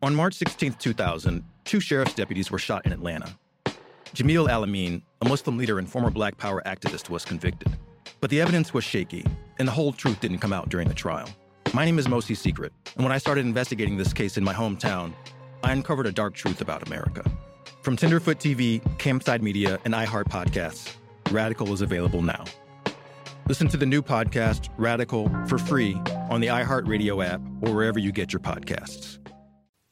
[0.00, 3.36] On March 16, 2000, two sheriff's deputies were shot in Atlanta.
[4.14, 7.76] Jamil Al-Amin, a Muslim leader and former Black Power activist, was convicted.
[8.20, 9.24] But the evidence was shaky,
[9.58, 11.28] and the whole truth didn't come out during the trial.
[11.74, 15.12] My name is Mosi Secret, and when I started investigating this case in my hometown,
[15.64, 17.28] I uncovered a dark truth about America.
[17.82, 20.94] From Tenderfoot TV, Campside Media, and iHeart Podcasts,
[21.32, 22.44] Radical is available now.
[23.48, 25.94] Listen to the new podcast, Radical, for free
[26.30, 29.18] on the iHeartRadio app or wherever you get your podcasts.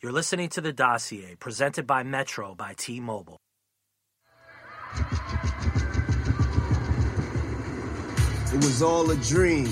[0.06, 3.40] You're listening to The Dossier, presented by Metro by T Mobile.
[8.54, 9.64] It was all a dream.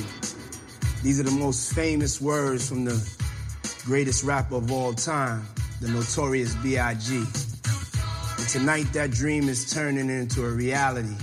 [1.05, 3.01] These are the most famous words from the
[3.85, 5.47] greatest rapper of all time,
[5.81, 7.15] the notorious B.I.G.
[7.15, 11.15] And tonight, that dream is turning into a reality.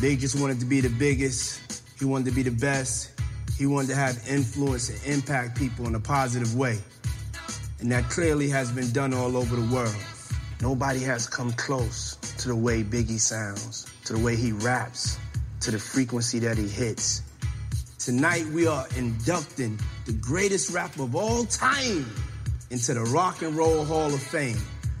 [0.00, 3.20] Big just wanted to be the biggest, he wanted to be the best,
[3.58, 6.78] he wanted to have influence and impact people in a positive way.
[7.80, 9.94] And that clearly has been done all over the world.
[10.60, 15.18] Nobody has come close to the way Biggie sounds, to the way he raps,
[15.60, 17.22] to the frequency that he hits.
[17.98, 22.06] Tonight we are inducting the greatest rapper of all time
[22.70, 24.58] into the Rock and Roll Hall of Fame,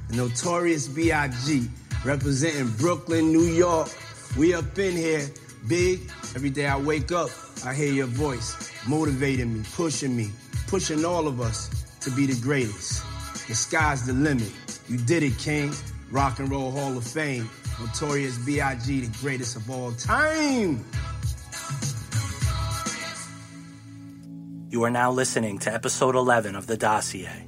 [0.08, 1.68] the notorious B.I.G.,
[2.04, 3.90] representing Brooklyn, New York.
[4.38, 5.28] We up in here,
[5.66, 6.08] big.
[6.36, 7.30] Every day I wake up,
[7.64, 10.30] I hear your voice, motivating me, pushing me,
[10.68, 13.04] pushing all of us to be the greatest.
[13.48, 14.52] The sky's the limit.
[14.88, 15.72] You did it, King.
[16.10, 17.48] Rock and Roll Hall of Fame.
[17.80, 20.84] Notorious B.I.G., the greatest of all time.
[24.70, 27.46] You are now listening to episode 11 of The Dossier.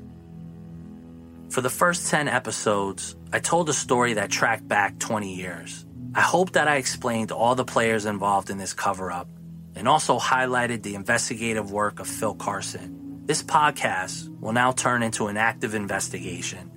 [1.50, 5.84] For the first 10 episodes, I told a story that tracked back 20 years.
[6.14, 9.28] I hope that I explained all the players involved in this cover up
[9.74, 12.99] and also highlighted the investigative work of Phil Carson.
[13.30, 16.68] This podcast will now turn into an active investigation.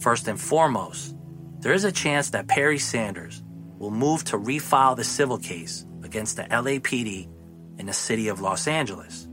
[0.00, 1.14] First and foremost,
[1.60, 3.40] there is a chance that Perry Sanders
[3.78, 7.28] will move to refile the civil case against the LAPD
[7.78, 9.28] in the city of Los Angeles.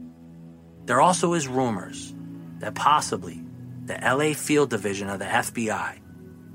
[0.85, 2.13] There also is rumors
[2.59, 3.43] that possibly
[3.85, 5.97] the LA Field Division of the FBI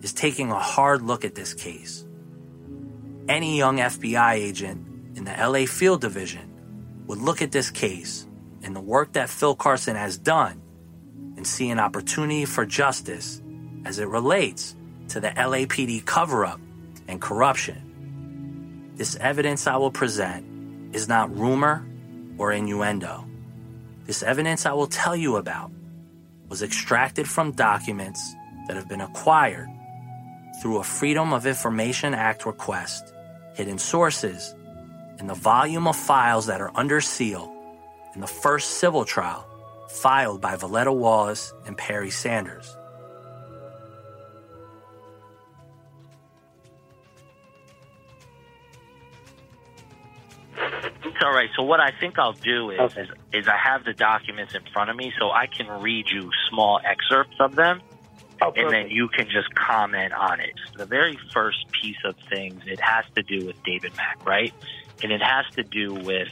[0.00, 2.06] is taking a hard look at this case.
[3.28, 6.52] Any young FBI agent in the LA Field Division
[7.08, 8.28] would look at this case
[8.62, 10.60] and the work that Phil Carson has done
[11.36, 13.42] and see an opportunity for justice
[13.84, 14.76] as it relates
[15.08, 16.60] to the LAPD cover up
[17.08, 18.92] and corruption.
[18.94, 21.86] This evidence I will present is not rumor
[22.38, 23.26] or innuendo.
[24.06, 25.70] This evidence I will tell you about
[26.48, 28.34] was extracted from documents
[28.66, 29.68] that have been acquired
[30.60, 33.12] through a Freedom of Information Act request,
[33.54, 34.54] hidden sources,
[35.18, 37.52] and the volume of files that are under seal
[38.14, 39.46] in the first civil trial
[39.88, 42.76] filed by Voletta Wallace and Perry Sanders.
[51.22, 51.50] all right.
[51.56, 53.02] So what I think I'll do is, okay.
[53.02, 56.30] is, is I have the documents in front of me, so I can read you
[56.50, 57.80] small excerpts of them,
[58.40, 60.54] oh, and then you can just comment on it.
[60.76, 64.52] The very first piece of things it has to do with David Mack, right?
[65.02, 66.28] And it has to do with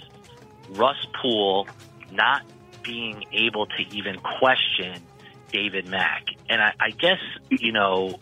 [0.70, 1.68] Russ Poole
[2.12, 2.42] not
[2.82, 5.00] being able to even question
[5.52, 6.26] David Mack.
[6.48, 7.18] And I, I guess
[7.50, 8.18] you know,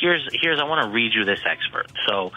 [0.00, 1.90] here's here's I want to read you this expert.
[2.08, 2.32] So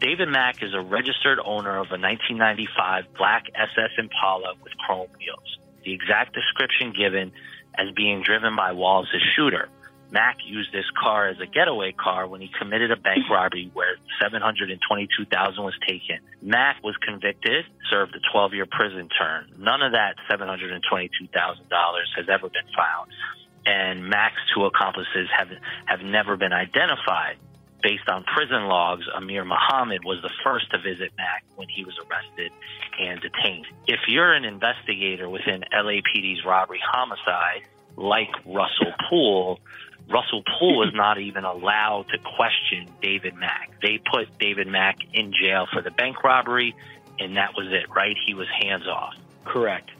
[0.00, 5.58] David Mack is a registered owner of a 1995 black SS Impala with chrome wheels.
[5.84, 7.32] The exact description given
[7.76, 9.68] as being driven by Wallace's shooter.
[10.10, 13.96] Mack used this car as a getaway car when he committed a bank robbery where
[14.22, 16.18] 722,000 was taken.
[16.42, 19.46] Mack was convicted, served a 12-year prison term.
[19.58, 20.80] None of that $722,000
[22.16, 23.10] has ever been found.
[23.66, 25.48] And Mack's two accomplices have
[25.86, 27.38] have never been identified
[27.84, 31.94] based on prison logs, Amir Muhammad was the first to visit Mack when he was
[31.98, 32.50] arrested
[32.98, 33.66] and detained.
[33.86, 39.60] If you're an investigator within LAPD's robbery homicide, like Russell Poole,
[40.08, 43.70] Russell Poole was not even allowed to question David Mack.
[43.82, 46.74] They put David Mack in jail for the bank robbery,
[47.18, 48.16] and that was it, right?
[48.26, 49.14] He was hands off.
[49.44, 49.90] Correct.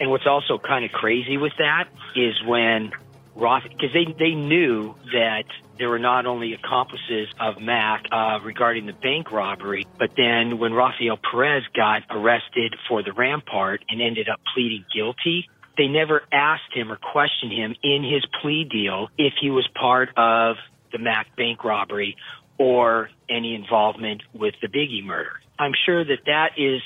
[0.00, 2.92] And what's also kind of crazy with that is when
[3.34, 5.44] Roth, because they, they knew that
[5.78, 10.72] there were not only accomplices of Mack uh, regarding the bank robbery, but then when
[10.72, 16.74] Rafael Perez got arrested for the Rampart and ended up pleading guilty, they never asked
[16.74, 20.56] him or questioned him in his plea deal if he was part of
[20.92, 22.16] the Mack bank robbery
[22.58, 25.40] or any involvement with the Biggie murder.
[25.58, 26.80] I'm sure that that is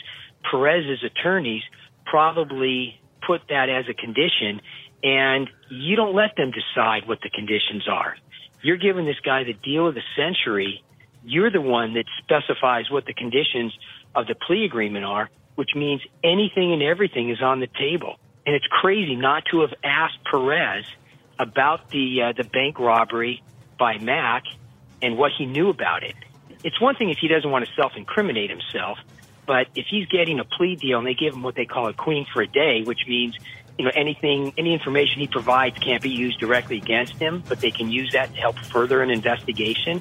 [0.51, 1.63] Perez's attorneys
[2.05, 4.61] probably put that as a condition
[5.03, 8.17] and you don't let them decide what the conditions are.
[8.63, 10.83] You're giving this guy the deal of the century.
[11.25, 13.77] You're the one that specifies what the conditions
[14.15, 18.17] of the plea agreement are, which means anything and everything is on the table.
[18.47, 20.85] And it's crazy not to have asked Perez
[21.39, 23.43] about the uh, the bank robbery
[23.79, 24.45] by Mack
[25.03, 26.15] and what he knew about it.
[26.63, 28.99] It's one thing if he doesn't want to self-incriminate himself,
[29.47, 31.93] but if he's getting a plea deal and they give him what they call a
[31.93, 33.37] queen for a day, which means
[33.79, 37.73] you know anything any information he provides can't be used directly against him, but they
[37.73, 40.01] can use that to help further an investigation.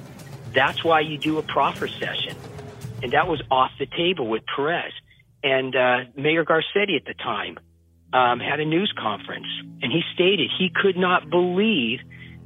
[0.54, 2.38] That's why you do a proffer session,
[3.02, 4.94] and that was off the table with Perez
[5.44, 7.58] and uh, Mayor Garcetti at the time
[8.16, 9.48] um, had a news conference,
[9.82, 12.00] and he stated he could not believe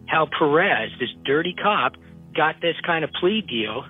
[0.08, 1.94] how Perez, this dirty cop,
[2.36, 3.86] got this kind of plea deal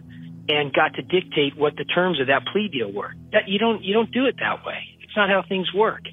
[0.50, 3.14] and got to dictate what the terms of that plea deal were.
[3.32, 4.84] That you don't you don't do it that way.
[5.02, 6.04] It's not how things work.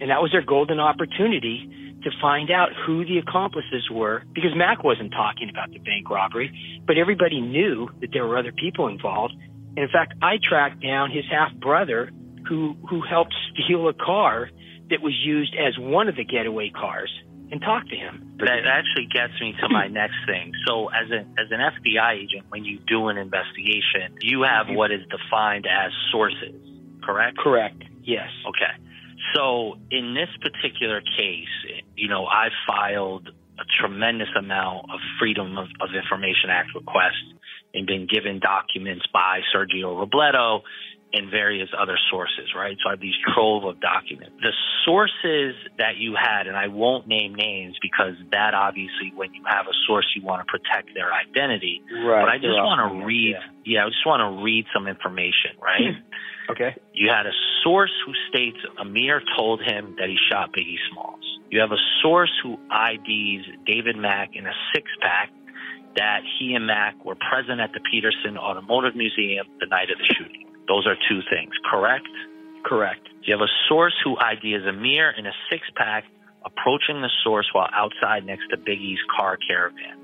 [0.00, 4.82] And that was their golden opportunity to find out who the accomplices were because Mack
[4.82, 6.50] wasn't talking about the bank robbery,
[6.86, 9.34] but everybody knew that there were other people involved.
[9.76, 12.10] And in fact, I tracked down his half brother
[12.52, 14.50] who who helped steal a car
[14.90, 17.10] that was used as one of the getaway cars
[17.50, 18.36] and talk to him.
[18.40, 20.52] That actually gets me to my next thing.
[20.66, 24.90] So, as an as an FBI agent, when you do an investigation, you have what
[24.90, 26.60] is defined as sources,
[27.02, 27.38] correct?
[27.38, 27.82] Correct.
[28.04, 28.28] Yes.
[28.46, 28.74] Okay.
[29.34, 35.68] So, in this particular case, you know, I filed a tremendous amount of Freedom of,
[35.80, 37.32] of Information Act requests
[37.72, 40.60] and been given documents by Sergio Robledo
[41.12, 42.76] and various other sources, right?
[42.82, 44.32] So I have these trove of documents.
[44.40, 44.52] The
[44.84, 49.66] sources that you had, and I won't name names because that obviously, when you have
[49.66, 51.82] a source, you want to protect their identity.
[51.92, 52.22] Right.
[52.22, 53.80] But I just want to read, yeah.
[53.80, 56.00] yeah, I just want to read some information, right?
[56.50, 56.74] okay.
[56.94, 61.24] You had a source who states Amir told him that he shot Biggie Smalls.
[61.50, 65.30] You have a source who IDs David Mack in a six pack
[65.96, 70.14] that he and Mack were present at the Petersen Automotive Museum the night of the
[70.16, 70.46] shooting.
[70.68, 72.08] Those are two things, correct?
[72.64, 73.08] Correct.
[73.22, 76.04] You have a source who IDs Amir in a six pack
[76.44, 79.98] approaching the source while outside next to Biggie's car caravan.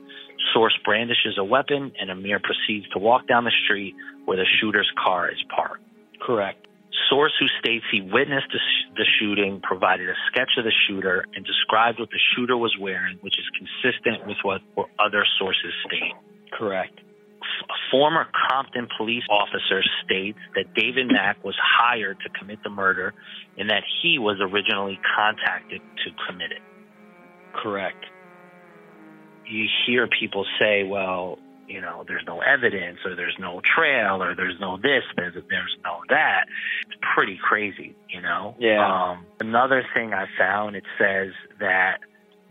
[0.54, 3.94] Source brandishes a weapon and Amir proceeds to walk down the street
[4.24, 5.82] where the shooter's car is parked.
[6.20, 6.66] Correct.
[7.10, 11.24] Source who states he witnessed the, sh- the shooting provided a sketch of the shooter
[11.34, 14.60] and described what the shooter was wearing, which is consistent with what
[14.98, 16.14] other sources state.
[16.52, 17.07] Correct a
[17.90, 23.14] former Compton police officer states that David Mack was hired to commit the murder
[23.56, 26.62] and that he was originally contacted to commit it.
[27.54, 28.04] Correct.
[29.46, 34.34] You hear people say, well, you know, there's no evidence or there's no trail or
[34.34, 36.46] there's no this, there's, there's no that.
[36.86, 38.54] It's pretty crazy, you know?
[38.58, 38.84] Yeah.
[38.84, 41.98] Um, another thing I found, it says that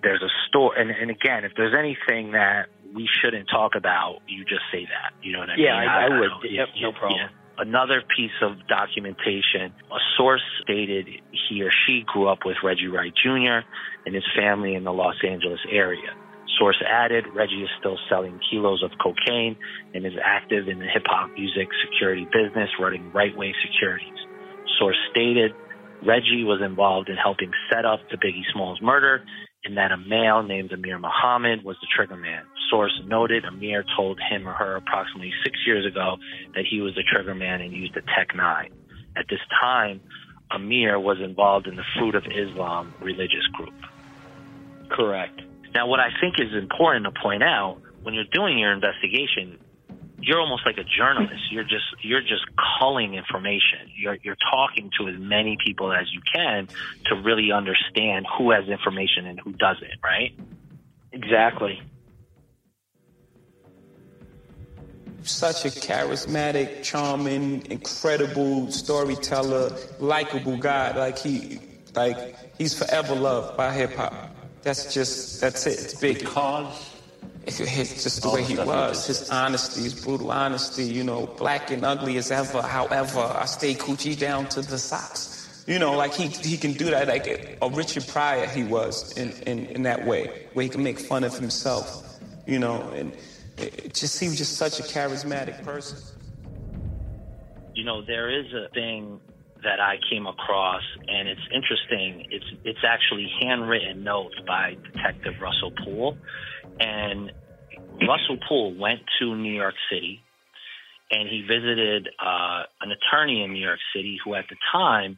[0.03, 4.43] there's a store, and, and again, if there's anything that we shouldn't talk about, you
[4.43, 5.13] just say that.
[5.21, 5.89] You know what I yeah, mean?
[5.89, 6.31] I, I, I would.
[6.49, 7.19] Yep, no problem.
[7.19, 7.29] Yeah.
[7.59, 11.07] Another piece of documentation, a source stated
[11.49, 13.65] he or she grew up with Reggie Wright Jr.
[14.05, 16.13] and his family in the Los Angeles area.
[16.59, 19.57] Source added, Reggie is still selling kilos of cocaine
[19.93, 24.17] and is active in the hip hop music security business, running Right Way Securities.
[24.79, 25.51] Source stated,
[26.05, 29.23] Reggie was involved in helping set up the Biggie Smalls murder
[29.67, 32.44] and that a male named Amir Muhammad was the trigger man.
[32.69, 36.15] Source noted Amir told him or her approximately six years ago
[36.56, 38.69] that he was the trigger man and used a Tech 9.
[39.18, 39.99] At this time,
[40.51, 43.73] Amir was involved in the Fruit of Islam religious group.
[44.89, 45.42] Correct.
[45.75, 49.59] Now, what I think is important to point out when you're doing your investigation,
[50.19, 51.52] you're almost like a journalist.
[51.52, 52.45] You're just you're just
[52.80, 53.92] culling information.
[53.95, 56.68] You're you're talking to as many people as you can
[57.06, 60.33] to really understand who has information and who doesn't, right?
[61.12, 61.81] Exactly.
[65.24, 70.97] Such a charismatic, charming, incredible storyteller, likable guy.
[70.97, 71.59] Like he
[71.95, 74.36] like he's forever loved by hip hop.
[74.64, 75.80] That's just that's it.
[75.80, 76.19] It's big.
[76.19, 76.96] Because
[77.47, 79.07] it's just the way he was.
[79.07, 82.61] His honesty, his brutal honesty, you know, black and ugly as ever.
[82.61, 85.63] However, I stay coochie down to the socks.
[85.68, 87.27] You know, like he he can do that like
[87.61, 91.23] a Richard Pryor he was in, in, in that way, where he can make fun
[91.23, 93.13] of himself, you know, and
[93.57, 95.97] it just he was just such a charismatic person.
[97.75, 99.19] You know, there is a thing
[99.63, 102.27] that I came across, and it's interesting.
[102.31, 106.18] It's it's actually handwritten notes by Detective Russell Poole,
[106.79, 107.31] and
[108.01, 110.21] Russell Poole went to New York City
[111.11, 115.17] and he visited uh, an attorney in New York City who at the time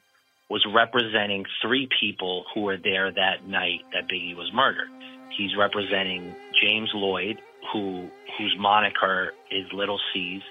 [0.50, 4.88] was representing three people who were there that night that Biggie was murdered.
[5.38, 7.38] He's representing James Lloyd,
[7.72, 10.44] who whose moniker is Lil' Cease.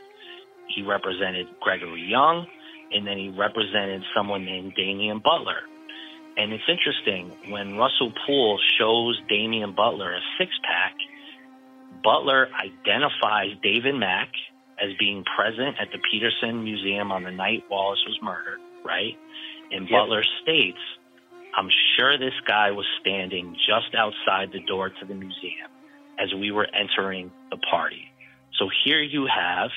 [0.75, 2.47] He represented Gregory Young,
[2.93, 5.61] and then he represented someone named Damian Butler.
[6.39, 10.95] And it's interesting when Russell Poole shows Damian Butler a six pack.
[12.05, 14.29] Butler identifies David Mack
[14.81, 19.19] as being present at the Petersen Museum on the night Wallace was murdered, right?
[19.73, 19.91] And yep.
[19.91, 20.79] Butler states,
[21.57, 25.67] I'm sure this guy was standing just outside the door to the museum
[26.21, 28.13] as we were entering the party.
[28.61, 29.71] So here you have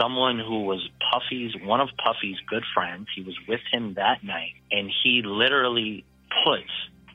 [0.00, 3.06] someone who was Puffy's, one of Puffy's good friends.
[3.14, 6.04] He was with him that night, and he literally
[6.44, 6.70] puts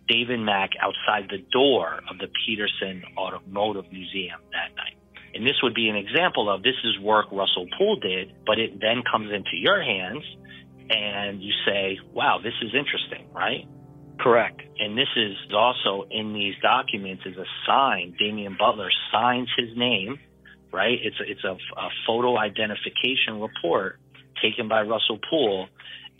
[0.07, 4.97] David Mack outside the door of the Petersen Automotive Museum that night.
[5.33, 8.79] And this would be an example of this is work Russell Poole did, but it
[8.79, 10.23] then comes into your hands
[10.89, 13.67] and you say, wow, this is interesting, right?
[14.19, 14.61] Correct.
[14.79, 18.15] And this is also in these documents is a sign.
[18.17, 20.19] Damian Butler signs his name,
[20.75, 20.99] right?
[21.01, 23.97] It's a, it's a, a photo identification report
[24.43, 25.67] taken by Russell Poole,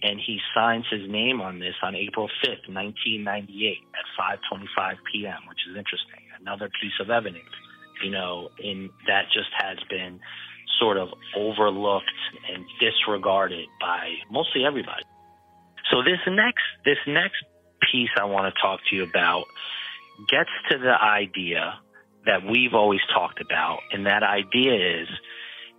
[0.02, 5.60] and he signs his name on this on April 5th, 1998 at 5:25 p.m., which
[5.70, 6.24] is interesting.
[6.40, 7.52] Another piece of evidence,
[8.04, 10.20] you know, in that just has been
[10.80, 12.06] sort of overlooked
[12.52, 15.04] and disregarded by mostly everybody.
[15.92, 17.44] So this next this next
[17.92, 19.46] piece I want to talk to you about
[20.30, 21.80] gets to the idea
[22.26, 25.08] that we've always talked about, and that idea is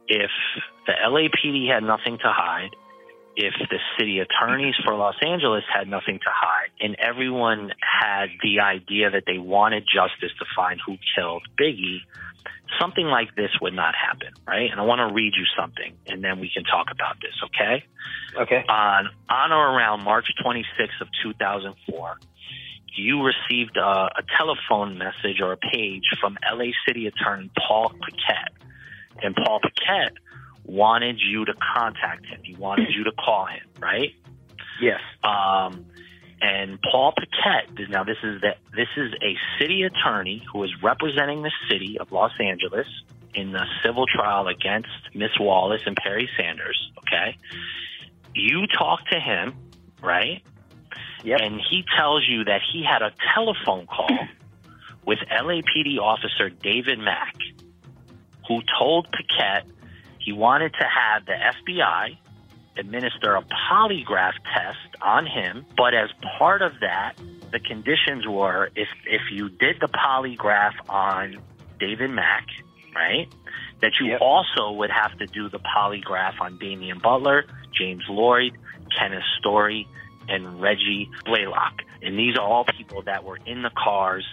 [0.08, 0.30] if
[0.86, 2.70] the LAPD had nothing to hide,
[3.36, 8.60] if the city attorneys for Los Angeles had nothing to hide, and everyone had the
[8.60, 12.00] idea that they wanted justice to find who killed Biggie,
[12.80, 14.70] something like this would not happen, right?
[14.70, 17.84] And I want to read you something, and then we can talk about this, okay?
[18.38, 18.64] Okay.
[18.68, 22.18] On on or around March 26th of 2004,
[22.96, 28.52] you received a, a telephone message or a page from LA City Attorney Paul Paquette,
[29.22, 30.14] and Paul Paquette
[30.64, 32.40] wanted you to contact him.
[32.42, 34.14] He wanted you to call him, right?
[34.80, 35.00] Yes.
[35.22, 35.86] Um,
[36.40, 41.42] and Paul Paquette, now this is that this is a city attorney who is representing
[41.42, 42.86] the city of Los Angeles
[43.34, 46.90] in the civil trial against Miss Wallace and Perry Sanders.
[46.98, 47.38] Okay,
[48.34, 49.54] you talk to him,
[50.02, 50.42] right?
[51.26, 51.40] Yep.
[51.42, 54.08] And he tells you that he had a telephone call
[55.04, 57.34] with LAPD officer David Mack,
[58.46, 59.66] who told Paquette
[60.20, 62.16] he wanted to have the FBI
[62.78, 67.14] administer a polygraph test on him, but as part of that,
[67.50, 71.38] the conditions were if if you did the polygraph on
[71.80, 72.46] David Mack,
[72.94, 73.26] right,
[73.80, 74.20] that you yep.
[74.20, 78.56] also would have to do the polygraph on Damian Butler, James Lloyd,
[78.96, 79.88] Kenneth Story,
[80.28, 81.82] and Reggie Blaylock.
[82.02, 84.24] And these are all people that were in the cars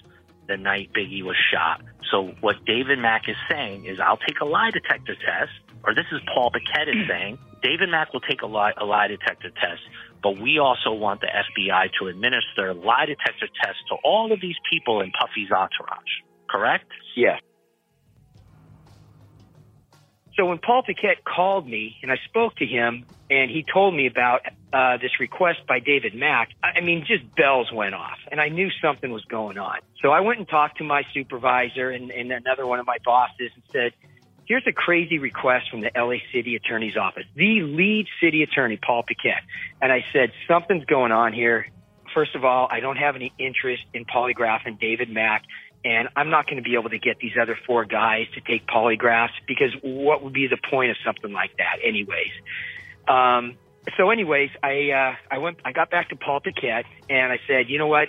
[0.47, 1.81] the night Biggie was shot.
[2.11, 5.51] So what David Mack is saying is, I'll take a lie detector test,
[5.85, 9.07] or this is Paul Paquette is saying, David Mack will take a lie, a lie
[9.07, 9.81] detector test,
[10.21, 14.55] but we also want the FBI to administer lie detector tests to all of these
[14.71, 16.21] people in Puffy's entourage.
[16.49, 16.85] Correct?
[17.15, 17.37] Yeah.
[20.35, 24.07] So when Paul Paquette called me and I spoke to him and he told me
[24.07, 28.49] about uh, this request by David Mack, I mean, just bells went off and I
[28.49, 29.77] knew something was going on.
[30.01, 33.51] So I went and talked to my supervisor and, and another one of my bosses
[33.53, 33.91] and said,
[34.47, 39.03] here's a crazy request from the LA City Attorney's Office, the lead city attorney, Paul
[39.07, 39.43] Paquette.
[39.81, 41.67] And I said, something's going on here.
[42.13, 45.43] First of all, I don't have any interest in polygraphing David Mack
[45.85, 48.65] and I'm not going to be able to get these other four guys to take
[48.67, 52.31] polygraphs because what would be the point of something like that, anyways?
[53.07, 53.57] Um,
[53.97, 57.69] so, anyways, I uh, I went, I got back to Paul Paquette, and I said,
[57.69, 58.07] you know what?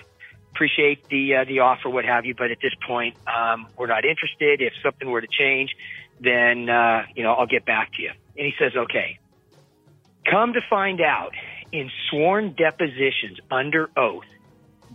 [0.53, 4.05] Appreciate the uh, the offer, what have you, but at this point, um, we're not
[4.05, 4.61] interested.
[4.63, 5.75] If something were to change,
[6.21, 8.11] then uh, you know I'll get back to you.
[8.37, 9.19] And he says, okay.
[10.31, 11.33] Come to find out,
[11.71, 14.25] in sworn depositions under oath,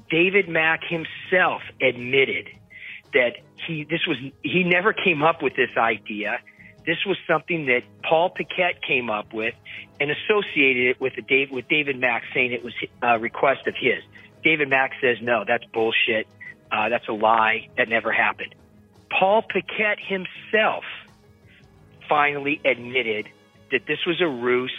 [0.10, 2.48] David Mack himself admitted
[3.14, 3.34] that
[3.68, 6.40] he this was he never came up with this idea.
[6.86, 9.54] This was something that Paul Paquette came up with
[10.00, 13.76] and associated it with the Dave with David Mack saying it was a request of
[13.80, 14.04] his.
[14.44, 16.28] David Mack says no, that's bullshit.
[16.72, 17.68] Uh, that's a lie.
[17.78, 18.56] That never happened.
[19.10, 20.84] Paul Paquette himself
[22.08, 23.28] finally admitted
[23.72, 24.76] that this was a ruse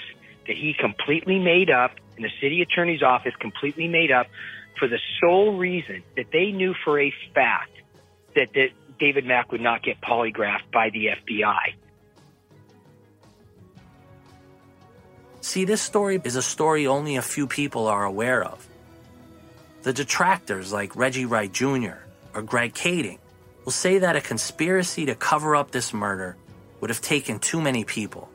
[0.46, 4.26] that he completely made up, and the city attorney's office completely made up
[4.78, 7.70] for the sole reason that they knew for a fact
[8.34, 8.68] that, that
[8.98, 11.74] David Mack would not get polygraphed by the FBI.
[15.40, 18.66] See, this story is a story only a few people are aware of.
[19.82, 21.96] The detractors like Reggie Wright Jr.
[22.34, 23.18] or Greg Kading
[23.64, 26.36] will say that a conspiracy to cover up this murder
[26.80, 28.28] would have taken too many people.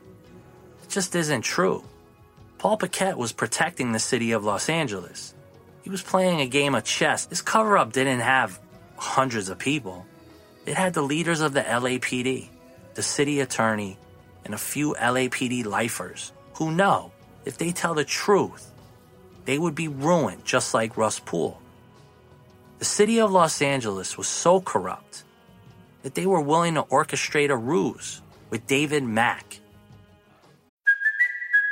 [0.82, 1.84] It just isn't true.
[2.58, 5.34] Paul Paquette was protecting the city of Los Angeles.
[5.82, 7.26] He was playing a game of chess.
[7.26, 8.60] This cover up didn't have
[8.96, 10.06] hundreds of people,
[10.64, 12.48] it had the leaders of the LAPD,
[12.94, 13.98] the city attorney,
[14.44, 17.12] and a few LAPD lifers who know
[17.44, 18.72] if they tell the truth,
[19.44, 21.60] they would be ruined just like Russ Poole.
[22.78, 25.24] The city of Los Angeles was so corrupt
[26.02, 29.60] that they were willing to orchestrate a ruse with David Mack.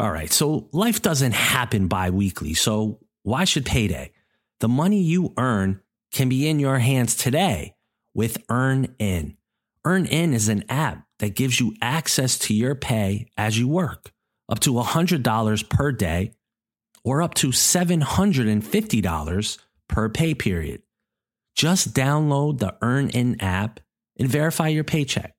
[0.00, 4.12] All right, so life doesn't happen bi weekly, so why should payday?
[4.60, 7.74] The money you earn can be in your hands today
[8.14, 9.36] with EarnIn.
[9.86, 14.10] EarnIn is an app that gives you access to your pay as you work,
[14.48, 16.32] up to $100 per day
[17.04, 20.80] or up to $750 per pay period.
[21.54, 23.80] Just download the EarnIn app
[24.18, 25.34] and verify your paycheck.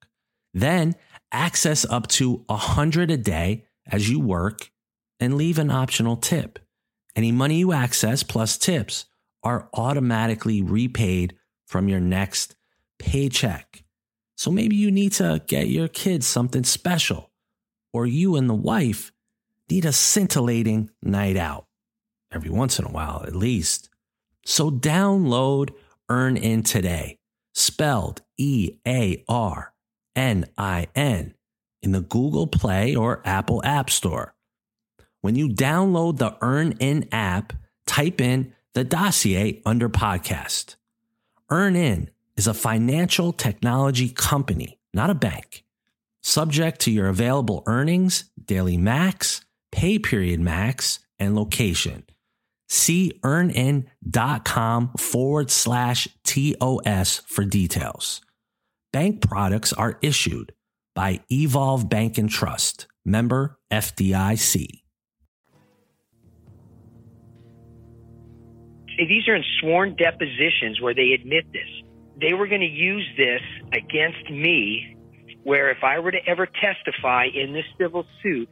[0.53, 0.93] Then
[1.31, 4.71] access up to 100 a day as you work
[5.19, 6.59] and leave an optional tip.
[7.15, 9.05] Any money you access plus tips
[9.43, 11.35] are automatically repaid
[11.65, 12.55] from your next
[12.99, 13.83] paycheck.
[14.35, 17.31] So maybe you need to get your kids something special,
[17.93, 19.11] or you and the wife
[19.69, 21.65] need a scintillating night out
[22.31, 23.89] every once in a while, at least.
[24.45, 25.69] So download
[26.09, 27.19] EarnIn today,
[27.53, 29.73] spelled E A R
[30.15, 31.35] N I N
[31.81, 34.33] in the Google Play or Apple App Store.
[35.21, 37.53] When you download the EarnIn app,
[37.85, 40.75] type in the dossier under podcast.
[41.49, 45.63] EarnIn is a financial technology company, not a bank.
[46.23, 49.41] Subject to your available earnings, daily max,
[49.71, 52.03] pay period max, and location.
[52.69, 58.21] See earnin.com forward slash TOS for details.
[58.93, 60.53] Bank products are issued
[60.93, 64.81] by Evolve Bank and Trust, member FDIC.
[68.97, 71.67] These are in sworn depositions where they admit this.
[72.19, 73.41] They were going to use this
[73.73, 74.95] against me,
[75.43, 78.47] where if I were to ever testify in this civil suit,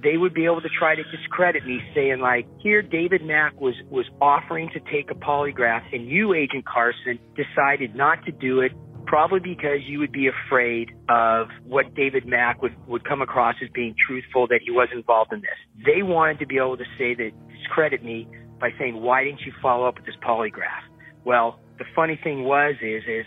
[0.00, 3.74] they would be able to try to discredit me, saying like, "Here, David Mack was
[3.90, 8.72] was offering to take a polygraph, and you, Agent Carson, decided not to do it
[9.08, 13.70] probably because you would be afraid of what David Mack would, would come across as
[13.70, 15.84] being truthful, that he was involved in this.
[15.86, 18.28] They wanted to be able to say that, discredit me
[18.60, 20.84] by saying, why didn't you follow up with this polygraph?
[21.24, 23.24] Well, the funny thing was, is, is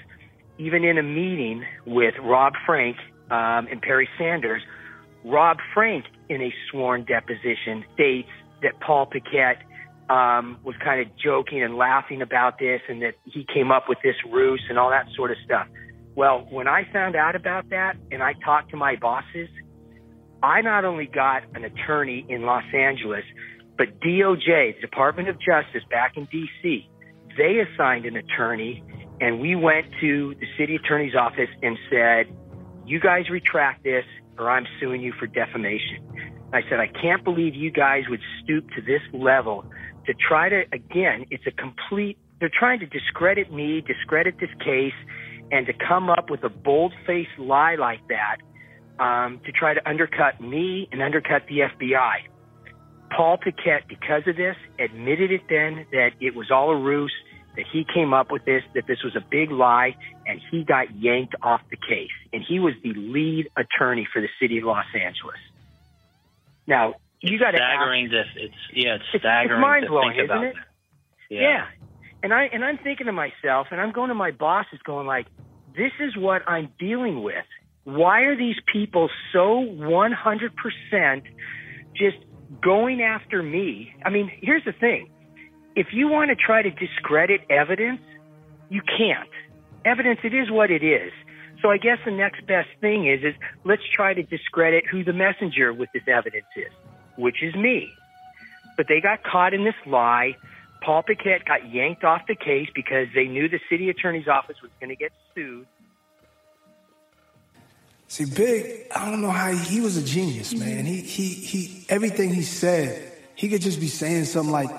[0.59, 2.97] even in a meeting with Rob Frank
[3.31, 4.61] um, and Perry Sanders,
[5.25, 8.29] Rob Frank, in a sworn deposition, states
[8.61, 9.63] that Paul Paquette
[10.09, 13.99] um, was kind of joking and laughing about this and that he came up with
[14.03, 15.67] this ruse and all that sort of stuff.
[16.15, 19.47] Well, when I found out about that and I talked to my bosses,
[20.43, 23.23] I not only got an attorney in Los Angeles,
[23.77, 26.87] but DOJ, the Department of Justice back in DC,
[27.37, 28.83] they assigned an attorney
[29.21, 32.35] and we went to the city attorney's office and said,
[32.85, 34.03] you guys retract this
[34.37, 36.30] or I'm suing you for defamation.
[36.53, 39.65] I said, I can't believe you guys would stoop to this level
[40.05, 44.93] to try to, again, it's a complete, they're trying to discredit me, discredit this case,
[45.51, 48.37] and to come up with a bold faced lie like that
[49.03, 52.13] um, to try to undercut me and undercut the FBI.
[53.15, 57.13] Paul Paquette, because of this, admitted it then that it was all a ruse,
[57.55, 60.95] that he came up with this, that this was a big lie, and he got
[60.95, 62.11] yanked off the case.
[62.31, 65.37] And he was the lead attorney for the city of Los Angeles.
[66.71, 68.05] Now, you got to staggering.
[68.05, 69.59] Ask, this, it's yeah, it's staggering.
[69.59, 70.55] It's mind blowing, isn't it?
[71.29, 71.41] Yeah.
[71.41, 71.65] yeah.
[72.23, 75.27] And I and I'm thinking to myself, and I'm going to my bosses, going like,
[75.75, 77.43] "This is what I'm dealing with.
[77.83, 81.21] Why are these people so 100%
[81.97, 82.17] just
[82.61, 83.93] going after me?
[84.05, 85.11] I mean, here's the thing:
[85.75, 88.01] if you want to try to discredit evidence,
[88.69, 89.29] you can't.
[89.83, 91.11] Evidence, it is what it is.
[91.61, 95.13] So I guess the next best thing is is let's try to discredit who the
[95.13, 96.71] messenger with this evidence is
[97.17, 97.93] which is me.
[98.77, 100.35] but they got caught in this lie.
[100.83, 104.71] Paul Paquette got yanked off the case because they knew the city attorney's office was
[104.79, 105.67] going to get sued.
[108.07, 110.85] See, Big, I don't know how he, he was a genius, man.
[110.85, 114.69] He he he everything he said, he could just be saying something like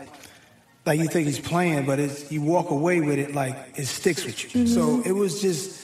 [0.85, 4.25] like you think he's playing, but it's, you walk away with it like it sticks
[4.25, 4.65] with you.
[4.65, 4.75] Mm-hmm.
[4.75, 5.82] So it was just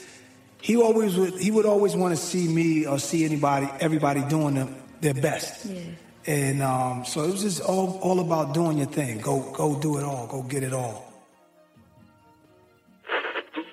[0.61, 4.55] he always would he would always want to see me or see anybody everybody doing
[4.55, 5.65] them, their best.
[5.65, 5.81] Yeah.
[6.27, 9.19] And um, so it was just all all about doing your thing.
[9.19, 10.27] Go go do it all.
[10.27, 11.05] Go get it all.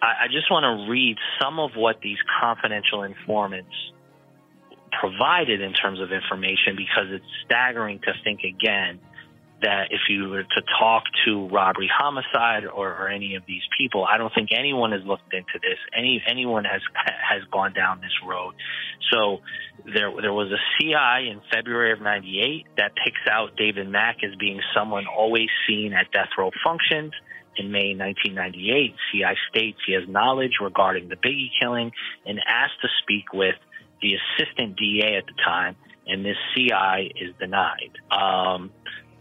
[0.01, 3.75] I, I just want to read some of what these confidential informants
[5.01, 8.99] provided in terms of information because it's staggering to think again
[9.63, 14.05] that if you were to talk to robbery homicide or, or, any of these people,
[14.05, 15.79] I don't think anyone has looked into this.
[15.97, 18.55] Any anyone has has gone down this road.
[19.11, 19.39] So
[19.85, 24.37] there there was a CI in February of '98 that picks out David Mack as
[24.37, 27.13] being someone always seen at death row functions.
[27.59, 31.91] In May 1998, CI states he has knowledge regarding the Biggie killing
[32.27, 33.55] and asked to speak with
[34.03, 35.75] the assistant DA at the time,
[36.07, 37.93] and this CI is denied.
[38.11, 38.71] Um,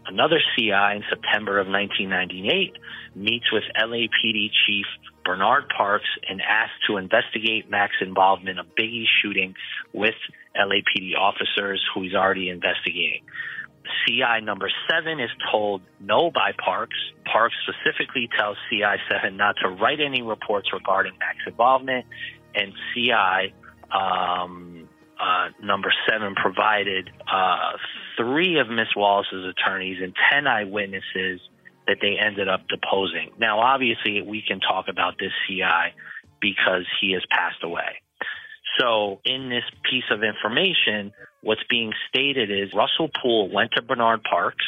[0.08, 2.78] Another CI in September of 1998
[3.14, 4.86] meets with LAPD Chief
[5.24, 9.54] Bernard Parks and asks to investigate Mack's involvement of Biggie's shooting
[9.92, 10.14] with
[10.56, 13.22] LAPD officers who he's already investigating.
[14.06, 16.96] CI number seven is told no by Parks.
[17.24, 22.06] Parks specifically tells CI seven not to write any reports regarding Mack's involvement,
[22.54, 23.54] and CI
[23.92, 24.88] um,
[25.20, 27.72] uh, number seven provided uh,
[28.16, 31.40] three of Miss Wallace's attorneys and 10 eyewitnesses
[31.86, 33.30] that they ended up deposing.
[33.38, 35.94] Now, obviously, we can talk about this CI
[36.40, 38.02] because he has passed away.
[38.78, 44.22] So, in this piece of information, what's being stated is Russell Poole went to Bernard
[44.24, 44.64] Parks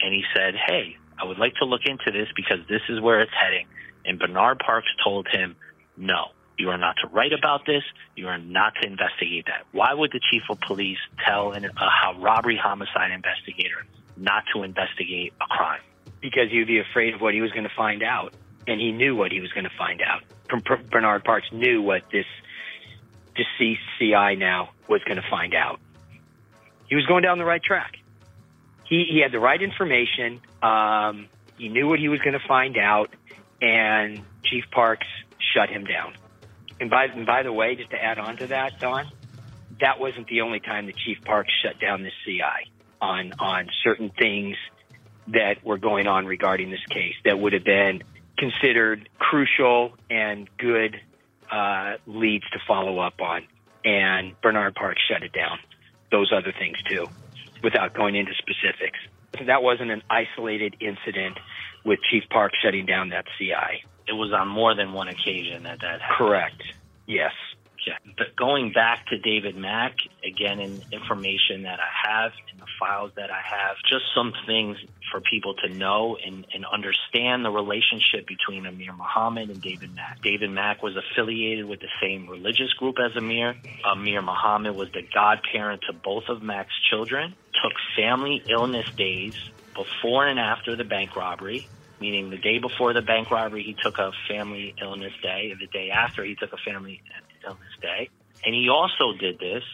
[0.00, 3.20] and he said, Hey, I would like to look into this because this is where
[3.20, 3.66] it's heading.
[4.04, 5.56] And Bernard Parks told him,
[5.96, 7.84] No, you are not to write about this.
[8.16, 9.64] You are not to investigate that.
[9.72, 15.32] Why would the chief of police tell an, a robbery homicide investigator not to investigate
[15.40, 15.80] a crime?
[16.20, 18.34] Because he'd be afraid of what he was going to find out.
[18.66, 20.22] And he knew what he was going to find out.
[20.90, 22.26] Bernard Parks knew what this
[23.36, 25.80] deceased CI now was going to find out.
[26.88, 27.98] He was going down the right track.
[28.88, 30.40] He, he had the right information.
[30.60, 33.14] Um, he knew what he was going to find out.
[33.62, 35.06] And Chief Parks
[35.54, 36.14] shut him down.
[36.80, 39.06] And by, and by the way, just to add on to that, Don,
[39.80, 44.10] that wasn't the only time the Chief Parks shut down the CI on, on certain
[44.10, 44.56] things
[45.28, 48.02] that were going on regarding this case that would have been
[48.36, 51.00] considered crucial and good
[51.50, 53.46] uh, leads to follow up on.
[53.84, 55.58] And Bernard Parks shut it down.
[56.10, 57.06] Those other things too,
[57.62, 58.98] without going into specifics.
[59.46, 61.38] That wasn't an isolated incident
[61.84, 65.80] with Chief Parks shutting down that CI it was on more than one occasion that
[65.80, 66.18] that happened.
[66.18, 66.62] Correct.
[67.06, 67.32] Yes.
[67.86, 67.94] Yeah.
[68.16, 73.12] But going back to David Mack, again, in information that I have, in the files
[73.16, 74.76] that I have, just some things
[75.10, 80.20] for people to know and, and understand the relationship between Amir Muhammad and David Mack.
[80.22, 83.54] David Mack was affiliated with the same religious group as Amir.
[83.84, 89.34] Amir Muhammad was the godparent to both of Mack's children, took family illness days
[89.74, 91.68] before and after the bank robbery,
[92.00, 95.66] meaning the day before the bank robbery, he took a family illness day, and the
[95.66, 97.02] day after, he took a family
[97.44, 98.10] illness day.
[98.44, 99.64] And he also did this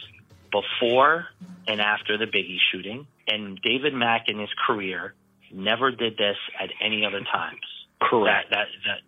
[0.50, 1.26] before
[1.66, 3.06] and after the Biggie shooting.
[3.26, 5.14] And David Mack in his career
[5.52, 7.60] never did this at any other times.
[8.00, 8.50] Correct.
[8.50, 8.98] That, that, that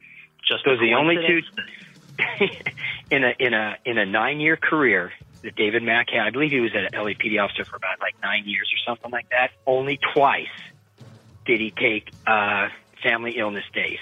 [0.46, 1.42] just those the only two
[3.11, 6.26] in a in a in a nine year career that David Mack had.
[6.26, 9.29] I believe he was an LAPD officer for about like nine years or something like
[9.31, 9.50] that.
[9.66, 10.46] Only twice
[11.44, 12.68] did he take uh,
[13.02, 13.98] family illness days.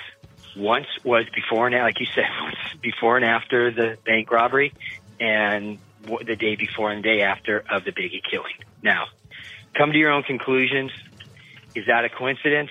[0.56, 2.24] Once was before and like you said,
[2.80, 4.72] before and after the bank robbery,
[5.20, 5.78] and
[6.24, 8.54] the day before and the day after of the Biggie killing.
[8.82, 9.06] Now,
[9.76, 10.92] come to your own conclusions.
[11.74, 12.70] Is that a coincidence?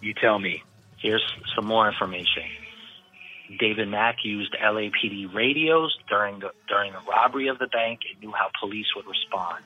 [0.00, 0.62] You tell me.
[0.98, 1.22] Here's
[1.56, 2.44] some more information.
[3.58, 8.32] David Mack used LAPD radios during the during the robbery of the bank and knew
[8.32, 9.64] how police would respond.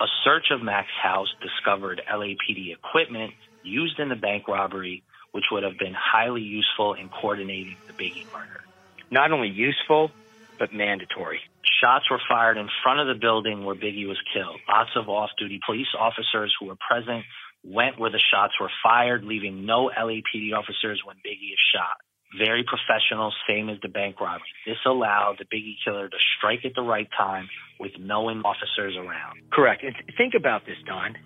[0.00, 3.32] A search of Mack's house discovered LAPD equipment
[3.64, 8.24] used in the bank robbery, which would have been highly useful in coordinating the Biggie
[8.32, 8.64] murder.
[9.10, 10.10] Not only useful,
[10.58, 11.40] but mandatory.
[11.80, 14.60] Shots were fired in front of the building where Biggie was killed.
[14.68, 17.24] Lots of off duty police officers who were present
[17.64, 21.96] went where the shots were fired, leaving no LAPD officers when Biggie is shot.
[22.38, 24.46] Very professional, same as the bank robbery.
[24.66, 27.48] This allowed the Biggie killer to strike at the right time
[27.78, 29.38] with no officers around.
[29.52, 29.82] Correct.
[29.82, 31.16] And think about this, Don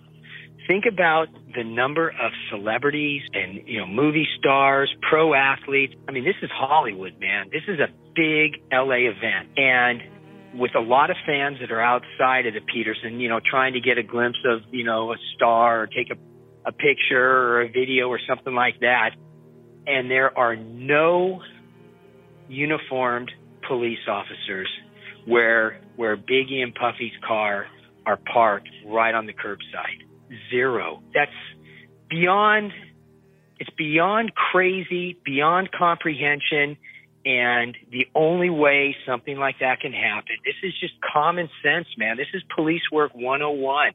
[0.67, 5.93] think about the number of celebrities and you know movie stars, pro athletes.
[6.07, 7.49] I mean, this is Hollywood, man.
[7.51, 10.01] This is a big LA event, and
[10.59, 13.79] with a lot of fans that are outside of the Petersen, you know, trying to
[13.79, 16.17] get a glimpse of you know a star or take a
[16.67, 19.11] a picture or a video or something like that,
[19.87, 21.41] and there are no
[22.47, 23.31] uniformed
[23.67, 24.67] police officers
[25.25, 27.67] where where Biggie and Puffy's car
[28.05, 30.08] are parked right on the curbside
[30.49, 31.01] zero.
[31.13, 31.31] That's
[32.09, 32.71] beyond,
[33.59, 36.77] it's beyond crazy, beyond comprehension.
[37.25, 42.17] And the only way something like that can happen, this is just common sense, man.
[42.17, 43.91] This is police work 101.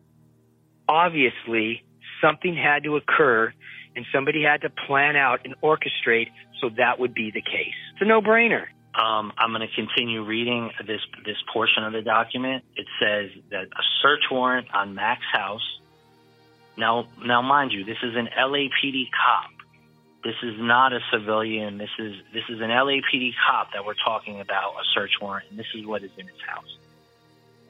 [0.88, 1.82] Obviously,
[2.20, 3.52] something had to occur
[3.96, 6.28] and somebody had to plan out and orchestrate
[6.60, 7.74] so that would be the case.
[7.92, 8.66] It's a no brainer.
[8.94, 12.64] Um, I'm going to continue reading this this portion of the document.
[12.76, 15.80] It says that a search warrant on Mack's house
[16.76, 19.50] now, now, mind you, this is an LAPD cop.
[20.24, 21.78] This is not a civilian.
[21.78, 25.58] This is this is an LAPD cop that we're talking about a search warrant, and
[25.58, 26.78] this is what is in his house.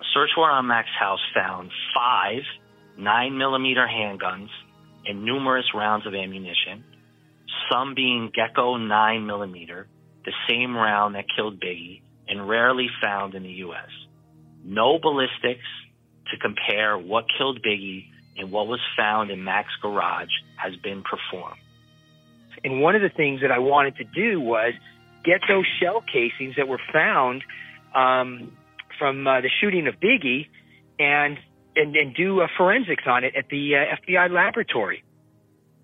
[0.00, 2.42] A search warrant on Mack's house found five
[2.96, 4.48] nine millimeter handguns
[5.04, 6.84] and numerous rounds of ammunition,
[7.70, 9.86] some being Gecko nine millimeter,
[10.24, 13.90] the same round that killed Biggie, and rarely found in the U.S.
[14.64, 15.66] No ballistics
[16.30, 18.06] to compare what killed Biggie
[18.36, 21.60] and what was found in Mack's garage has been performed.
[22.62, 24.72] And one of the things that I wanted to do was
[25.24, 27.42] get those shell casings that were found
[27.94, 28.52] um,
[28.98, 30.48] from uh, the shooting of Biggie
[30.98, 31.38] and,
[31.76, 35.02] and and do forensics on it at the uh, FBI laboratory.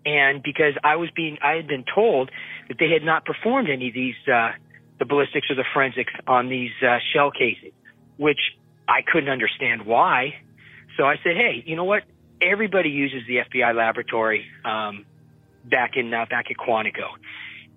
[0.07, 2.31] And because I was being, I had been told
[2.69, 4.53] that they had not performed any of these, uh,
[4.99, 7.75] the ballistics or the forensics on these uh, shell casings,
[8.17, 8.41] which
[8.89, 10.37] I couldn't understand why.
[10.97, 12.05] So I said, hey, you know what?
[12.43, 15.05] Everybody uses the FBI laboratory um,
[15.65, 17.09] back in uh, back at Quantico,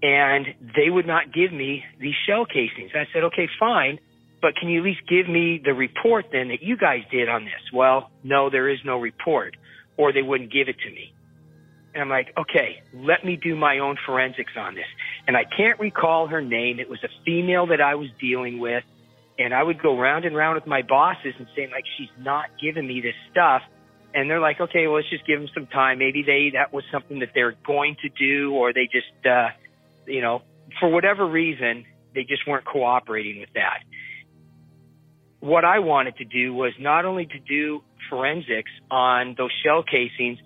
[0.02, 2.92] and they would not give me these shell casings.
[2.96, 4.00] I said, okay, fine,
[4.42, 7.46] but can you at least give me the report then that you guys did on
[7.46, 7.62] this?
[7.74, 9.56] Well, no, there is no report,
[9.98, 11.14] or they wouldn't give it to me.
[11.94, 14.88] And I'm like, okay, let me do my own forensics on this.
[15.28, 16.80] And I can't recall her name.
[16.80, 18.84] It was a female that I was dealing with.
[19.38, 22.46] And I would go round and round with my bosses and saying like, she's not
[22.62, 23.62] giving me this stuff
[24.14, 25.98] and they're like, okay, well, let's just give them some time.
[25.98, 29.50] Maybe they that was something that they're going to do, or they just, uh,
[30.06, 30.44] you know,
[30.80, 33.80] for whatever reason, they just weren't cooperating with that.
[35.40, 40.38] What I wanted to do was not only to do forensics on those shell casings,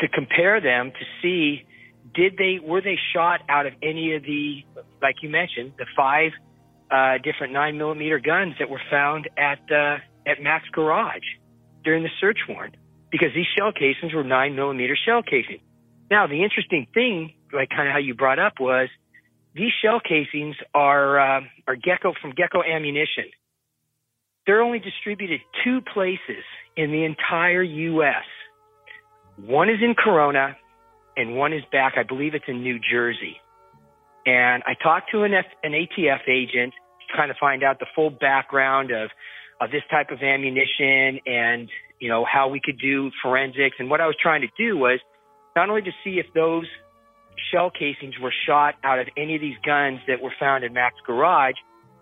[0.00, 1.64] to compare them to see
[2.14, 4.64] did they were they shot out of any of the,
[5.00, 6.32] like you mentioned, the five
[6.90, 11.24] uh, different nine millimeter guns that were found at uh, at Mack's garage
[11.84, 12.76] during the search warrant
[13.12, 15.60] because these shell casings were nine millimeter shell casings.
[16.10, 18.88] Now, the interesting thing, like kind of how you brought up, was
[19.54, 23.26] these shell casings are uh, are Gecko from Gecko Ammunition.
[24.46, 26.42] They're only distributed two places
[26.76, 28.24] in the entire U.S.
[29.36, 30.56] One is in Corona,
[31.16, 31.94] and one is back.
[31.96, 33.36] I believe it's in New Jersey.
[34.24, 37.86] And I talked to an, F, an ATF agent to kind of find out the
[37.94, 39.10] full background of
[39.60, 41.70] of this type of ammunition and
[42.02, 43.76] you know, how we could do forensics.
[43.78, 44.98] And what I was trying to do was
[45.54, 46.66] not only to see if those
[47.52, 50.98] shell casings were shot out of any of these guns that were found in Mack's
[51.06, 51.54] garage,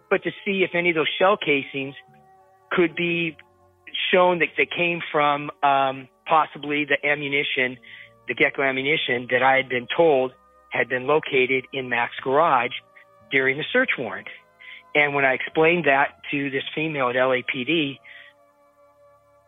[0.08, 1.94] but to see if any of those shell casings
[2.72, 3.36] could be
[4.10, 7.76] shown that they came from um, possibly the ammunition,
[8.26, 10.32] the Gecko ammunition that I had been told
[10.70, 12.72] had been located in Mack's garage
[13.30, 14.28] during the search warrant.
[14.94, 17.98] And when I explained that to this female at LAPD,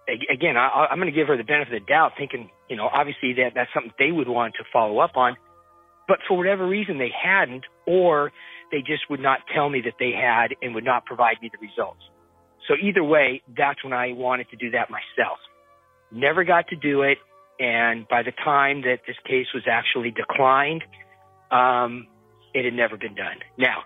[0.09, 2.88] again, I, I'm going to give her the benefit of the doubt, thinking, you know,
[2.93, 5.37] obviously that that's something they would want to follow up on.
[6.09, 8.33] But for whatever reason, they hadn't, or
[8.71, 11.65] they just would not tell me that they had and would not provide me the
[11.65, 12.01] results.
[12.69, 15.38] So either way, that's when I wanted to do that myself.
[16.11, 17.19] Never got to do it.
[17.59, 20.83] And by the time that this case was actually declined,
[21.51, 22.07] um,
[22.55, 23.38] it had never been done.
[23.59, 23.83] Now,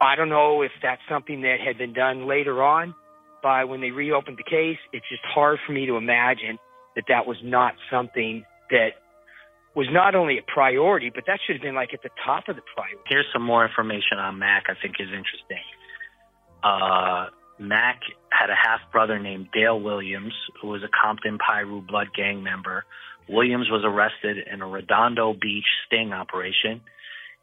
[0.00, 2.94] I don't know if that's something that had been done later on
[3.42, 6.58] by when they reopened the case, it's just hard for me to imagine
[6.96, 8.90] that that was not something that
[9.74, 12.56] was not only a priority, but that should have been like at the top of
[12.56, 12.98] the priority.
[13.06, 15.62] Here's some more information on Mack I think is interesting.
[16.62, 17.26] Uh,
[17.60, 22.42] Mack had a half brother named Dale Williams, who was a Compton Piru Blood Gang
[22.42, 22.84] member.
[23.28, 26.80] Williams was arrested in a Redondo Beach sting operation.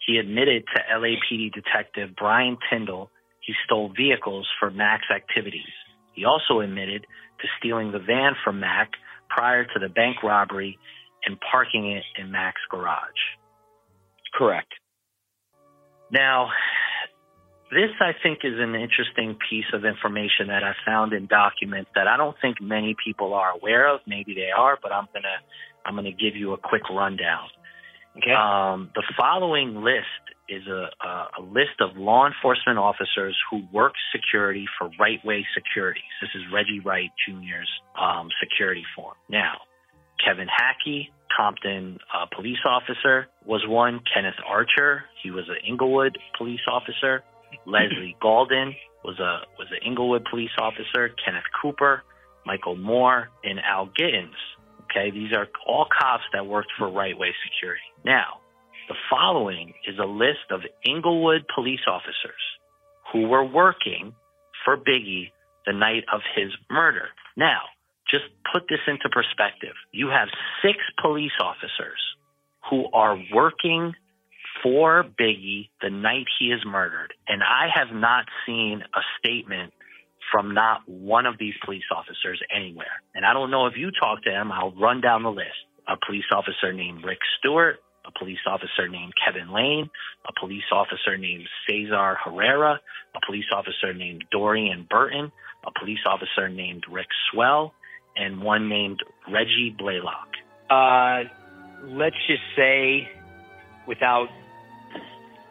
[0.06, 3.10] He admitted to LAPD detective Brian Tyndall
[3.46, 5.70] he stole vehicles for Mack's activities.
[6.16, 7.06] He also admitted
[7.42, 8.92] to stealing the van from Mack
[9.30, 10.78] prior to the bank robbery
[11.26, 13.00] and parking it in Mack's garage.
[14.34, 14.72] Correct.
[16.12, 16.50] Now,
[17.72, 22.08] this I think is an interesting piece of information that I found in documents that
[22.08, 24.02] I don't think many people are aware of.
[24.08, 25.38] Maybe they are, but I'm gonna
[25.86, 27.48] I'm gonna give you a quick rundown.
[28.18, 28.32] Okay.
[28.32, 30.06] Um, the following list
[30.50, 35.46] is a, a, a list of law enforcement officers who work security for Right Way
[35.54, 36.04] Securities.
[36.22, 39.16] This is Reggie Wright Jr.'s um, security form.
[39.30, 39.62] Now,
[40.24, 44.00] Kevin Hackey, Compton uh, police officer, was one.
[44.14, 47.24] Kenneth Archer, he was an Inglewood police officer.
[47.66, 51.10] Leslie Galden was a was an Inglewood police officer.
[51.24, 52.04] Kenneth Cooper,
[52.46, 54.38] Michael Moore, and Al Gittins.
[54.86, 57.82] Okay, these are all cops that worked for Right Way Security.
[58.04, 58.40] Now,
[58.88, 62.42] the following is a list of Inglewood police officers
[63.12, 64.14] who were working
[64.64, 65.32] for Biggie
[65.66, 67.10] the night of his murder.
[67.36, 67.62] Now,
[68.10, 69.74] just put this into perspective.
[69.92, 70.28] You have
[70.62, 72.00] six police officers
[72.70, 73.94] who are working
[74.62, 77.14] for Biggie the night he is murdered.
[77.28, 79.74] And I have not seen a statement
[80.32, 83.02] from not one of these police officers anywhere.
[83.14, 84.52] And I don't know if you talk to him.
[84.52, 85.66] I'll run down the list.
[85.88, 89.90] A police officer named Rick Stewart, a police officer named Kevin Lane,
[90.28, 92.80] a police officer named Cesar Herrera,
[93.16, 95.32] a police officer named Dorian Burton,
[95.66, 97.74] a police officer named Rick Swell,
[98.16, 99.00] and one named
[99.32, 100.30] Reggie Blaylock.
[100.70, 101.24] Uh,
[101.84, 103.08] let's just say,
[103.88, 104.28] without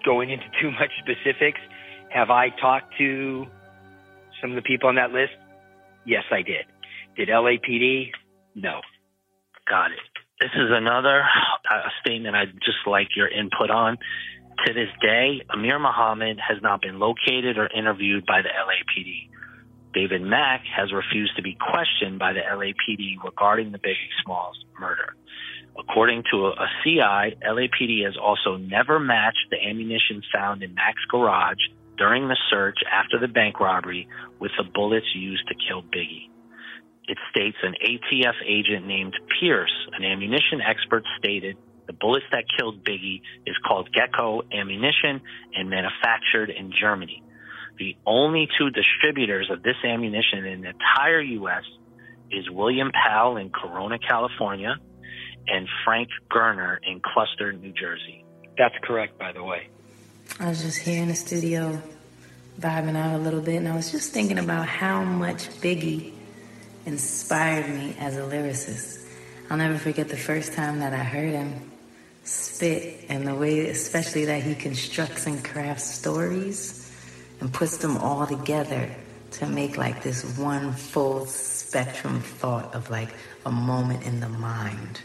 [0.04, 1.60] going into too much specifics,
[2.10, 3.46] have I talked to
[4.40, 5.32] some of the people on that list?
[6.06, 6.66] Yes, I did.
[7.16, 8.10] Did LAPD?
[8.54, 8.80] No.
[9.68, 10.23] Got it.
[10.44, 13.96] This is another uh, statement I'd just like your input on.
[14.66, 19.30] To this day, Amir Muhammad has not been located or interviewed by the LAPD.
[19.94, 25.16] David Mack has refused to be questioned by the LAPD regarding the Biggie Smalls murder.
[25.78, 31.06] According to a, a CI, LAPD has also never matched the ammunition found in Mack's
[31.10, 31.64] garage
[31.96, 34.06] during the search after the bank robbery
[34.40, 36.28] with the bullets used to kill Biggie.
[37.06, 42.82] It states an ATF agent named Pierce, an ammunition expert, stated the bullets that killed
[42.82, 45.20] Biggie is called Gecko ammunition
[45.54, 47.22] and manufactured in Germany.
[47.78, 51.64] The only two distributors of this ammunition in the entire U.S.
[52.30, 54.76] is William Powell in Corona, California,
[55.46, 58.24] and Frank Gerner in Closter, New Jersey.
[58.56, 59.68] That's correct, by the way.
[60.40, 61.82] I was just here in the studio
[62.58, 66.13] vibing out a little bit, and I was just thinking about how much Biggie
[66.86, 69.06] inspired me as a lyricist.
[69.50, 71.70] I'll never forget the first time that I heard him
[72.24, 76.90] spit and the way, especially that he constructs and crafts stories
[77.40, 78.90] and puts them all together
[79.32, 83.10] to make like this one full spectrum thought of like
[83.44, 85.00] a moment in the mind.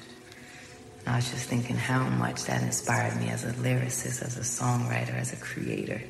[1.07, 5.15] I was just thinking how much that inspired me as a lyricist, as a songwriter,
[5.15, 6.01] as a creator,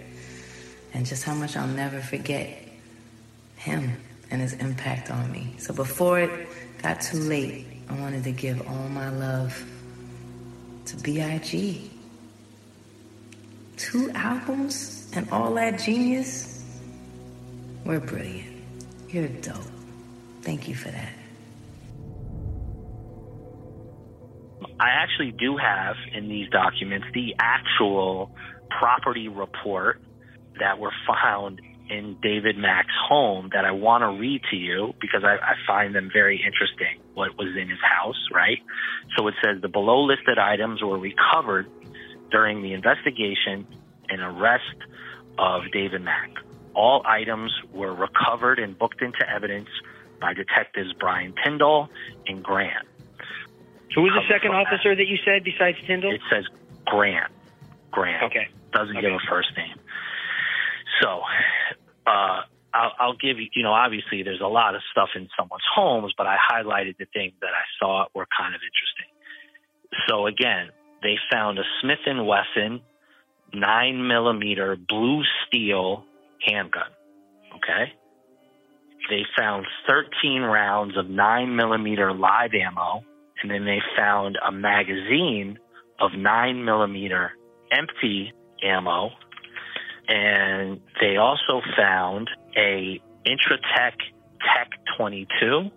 [0.94, 2.62] and just how much I'll never forget
[3.56, 3.96] him
[4.32, 5.54] and his impact on me.
[5.58, 6.48] So before it
[6.82, 9.66] got too late, I wanted to give all my love
[10.86, 11.90] to B.I.G.
[13.78, 16.64] Two albums and all that genius.
[17.86, 18.62] We're brilliant.
[19.10, 19.56] You're dope.
[20.42, 21.14] Thank you for that.
[24.80, 28.32] I actually do have in these documents the actual
[28.70, 30.02] property report
[30.60, 35.24] that were found in David Mack's home that I want to read to you because
[35.24, 37.02] I, I find them very interesting.
[37.16, 38.60] What was in his house, right?
[39.18, 41.68] So it says the below listed items were recovered
[42.32, 43.66] during the investigation
[44.08, 44.64] and arrest
[45.38, 46.30] of David Mack.
[46.76, 49.70] All items were recovered and booked into evidence
[50.22, 51.90] by detectives Brian Tyndall
[52.28, 52.88] and Grant.
[53.96, 56.14] Who was the second officer that you said besides Tyndall?
[56.14, 56.46] It says
[56.86, 57.32] Grant.
[57.92, 58.24] Grant.
[58.24, 58.48] Okay.
[58.72, 59.08] Doesn't Okay.
[59.08, 59.76] give a first name.
[61.02, 61.22] So,
[62.10, 62.42] uh,
[62.74, 66.14] I'll, I'll give you, you know, obviously there's a lot of stuff in someone's homes,
[66.18, 69.10] but I highlighted the things that I saw were kind of interesting.
[70.08, 70.70] So again,
[71.02, 72.82] they found a Smith and Wesson
[73.54, 76.04] nine millimeter blue steel
[76.46, 76.92] handgun.
[77.56, 77.94] Okay.
[79.10, 83.04] They found 13 rounds of nine millimeter live ammo,
[83.42, 85.58] and then they found a magazine
[86.00, 87.32] of nine millimeter
[87.72, 88.34] empty
[88.64, 89.10] ammo,
[90.10, 93.94] and they also found a Intratec
[94.42, 95.70] Tech 22,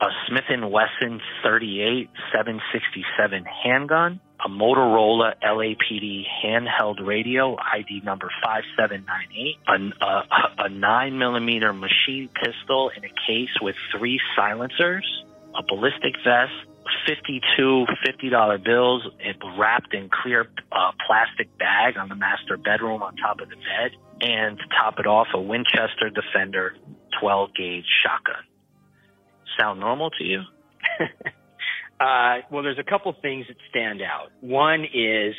[0.00, 9.56] a Smith & Wesson 38 767 handgun, a Motorola LAPD handheld radio ID number 5798,
[9.68, 10.22] a, uh,
[10.58, 15.06] a, a 9 millimeter machine pistol in a case with three silencers,
[15.54, 16.52] a ballistic vest,
[17.06, 19.02] 52 $50 bills
[19.58, 23.92] wrapped in clear uh, plastic bag on the master bedroom on top of the bed,
[24.20, 26.74] and to top it off, a Winchester Defender
[27.20, 28.42] 12 gauge shotgun.
[29.58, 30.42] Sound normal to you?
[32.00, 34.30] uh, well, there's a couple things that stand out.
[34.40, 35.34] One is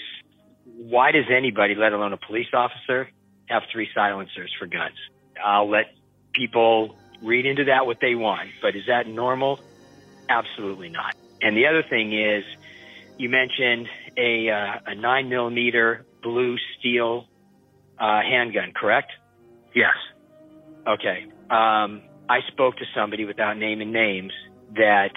[0.65, 3.09] why does anybody, let alone a police officer,
[3.47, 4.95] have three silencers for guns?
[5.43, 5.93] I'll let
[6.33, 9.59] people read into that what they want, but is that normal?
[10.29, 11.15] Absolutely not.
[11.41, 12.43] And the other thing is,
[13.17, 17.25] you mentioned a uh, a nine millimeter blue steel
[17.99, 19.11] uh, handgun, correct?
[19.73, 19.93] Yes.
[20.87, 21.25] Okay.
[21.49, 24.31] Um, I spoke to somebody without naming names
[24.75, 25.11] that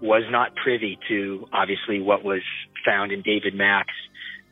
[0.00, 2.42] was not privy to obviously what was
[2.84, 3.94] found in David Mack's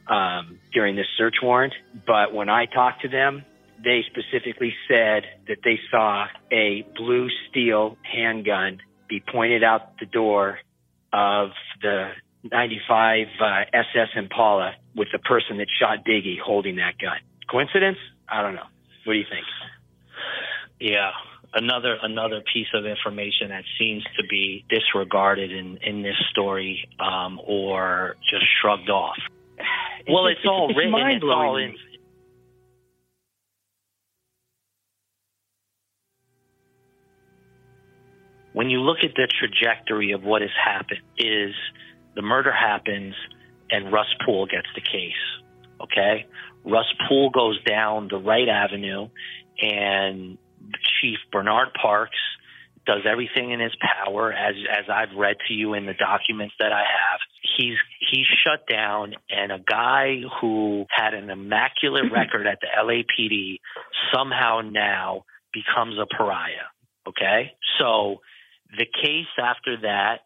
[0.08, 1.74] um, during this search warrant.
[2.06, 3.44] But when I talked to them,
[3.82, 10.58] they specifically said that they saw a blue steel handgun be pointed out the door
[11.14, 11.50] of
[11.80, 12.10] the
[12.50, 17.16] 95 uh, SS Impala with the person that shot Biggie holding that gun.
[17.48, 17.98] Coincidence?
[18.28, 18.66] I don't know.
[19.04, 19.46] What do you think?
[20.80, 21.10] Yeah,
[21.54, 27.40] another another piece of information that seems to be disregarded in in this story um,
[27.46, 29.16] or just shrugged off.
[30.08, 30.94] well, it's, it's all it's written.
[30.94, 31.74] It's all in.
[38.54, 41.54] When you look at the trajectory of what has happened, is
[42.14, 43.14] the murder happens
[43.70, 45.12] and Russ Poole gets the case.
[45.80, 46.26] Okay,
[46.64, 49.08] Russ Poole goes down the right avenue,
[49.60, 50.38] and
[51.00, 52.16] Chief Bernard Parks
[52.86, 56.72] does everything in his power, as as I've read to you in the documents that
[56.72, 57.20] I have.
[57.56, 57.76] He's
[58.10, 63.58] he's shut down, and a guy who had an immaculate record at the LAPD
[64.14, 66.70] somehow now becomes a pariah.
[67.08, 68.20] Okay, so
[68.76, 70.20] the case after that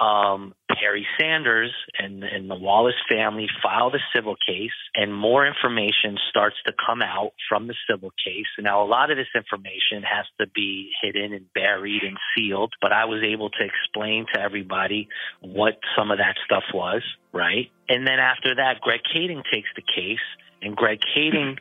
[0.00, 6.16] um, Perry Sanders and, and the Wallace family filed a civil case, and more information
[6.30, 8.46] starts to come out from the civil case.
[8.60, 12.92] Now, a lot of this information has to be hidden and buried and sealed, but
[12.92, 15.08] I was able to explain to everybody
[15.40, 17.70] what some of that stuff was, right?
[17.88, 20.18] And then after that, Greg Kading takes the case,
[20.62, 21.56] and Greg Kading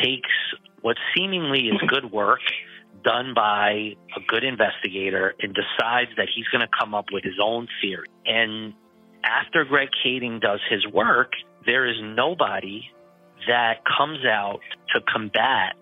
[0.00, 0.30] takes
[0.82, 2.40] what seemingly is good work
[3.04, 7.38] done by a good investigator and decides that he's going to come up with his
[7.42, 8.08] own theory.
[8.26, 8.74] And
[9.24, 11.32] after Greg Kading does his work,
[11.64, 12.82] there is nobody
[13.46, 14.60] that comes out
[14.94, 15.74] to combat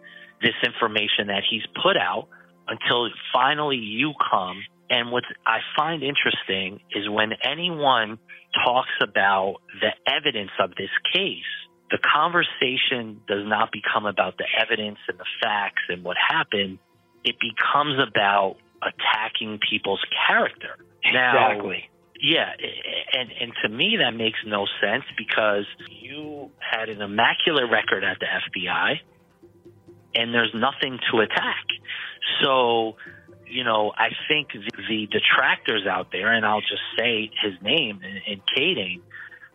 [0.42, 2.28] this information that he's put out
[2.68, 4.62] until finally you come.
[4.88, 8.18] And what I find interesting is when anyone
[8.64, 11.44] talks about the evidence of this case,
[11.90, 16.78] the conversation does not become about the evidence and the facts and what happened
[17.24, 20.76] it becomes about attacking people's character.
[21.04, 21.90] Now, exactly.
[22.22, 22.52] Yeah,
[23.14, 28.18] and and to me that makes no sense because you had an immaculate record at
[28.20, 29.00] the FBI,
[30.14, 31.64] and there's nothing to attack.
[32.42, 32.96] So,
[33.46, 38.02] you know, I think the, the detractors out there, and I'll just say his name
[38.02, 39.00] in, in Kading,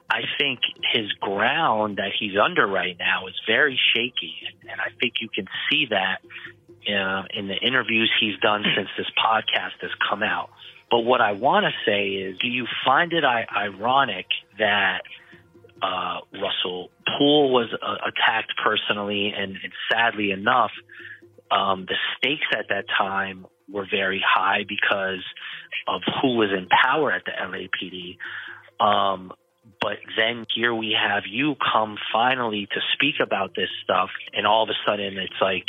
[0.09, 0.59] I think
[0.91, 5.29] his ground that he's under right now is very shaky, and, and I think you
[5.29, 6.21] can see that
[6.87, 10.49] uh, in the interviews he's done since this podcast has come out.
[10.91, 14.27] But what I want to say is, do you find it I- ironic
[14.59, 15.01] that
[15.81, 20.71] uh, Russell Poole was uh, attacked personally, and, and sadly enough,
[21.51, 25.23] um, the stakes at that time were very high because
[25.87, 28.17] of who was in power at the LAPD.
[28.83, 29.31] Um,
[29.81, 34.63] but then here we have you come finally to speak about this stuff, and all
[34.63, 35.65] of a sudden it's like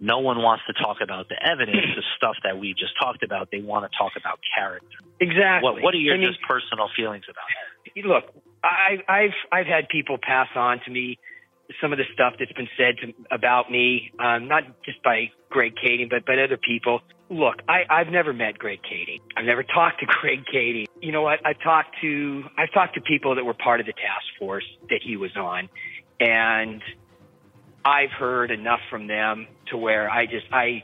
[0.00, 3.50] no one wants to talk about the evidence, the stuff that we just talked about.
[3.52, 4.98] They want to talk about character.
[5.20, 5.62] Exactly.
[5.62, 7.44] What, what are your I mean, just personal feelings about
[7.94, 8.06] that?
[8.08, 8.24] Look,
[8.64, 11.18] I, I've I've had people pass on to me
[11.80, 15.74] some of the stuff that's been said to, about me, um, not just by Greg
[15.76, 17.00] Kading, but but other people.
[17.28, 19.20] Look, I, I've never met Greg Kading.
[19.36, 20.86] I've never talked to Greg Kading.
[21.00, 21.44] You know what?
[21.44, 25.00] I've talked to I've talked to people that were part of the task force that
[25.02, 25.68] he was on,
[26.18, 26.82] and
[27.84, 30.82] I've heard enough from them to where I just I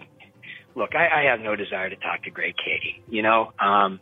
[0.75, 0.95] look.
[0.95, 3.03] I, I have no desire to talk to Greg Kading.
[3.09, 4.01] You know, um,